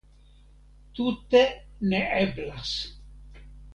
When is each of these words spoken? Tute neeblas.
Tute 0.93 1.43
neeblas. 1.91 2.71